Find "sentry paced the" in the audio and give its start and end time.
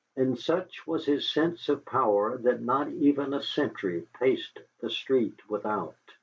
3.43-4.89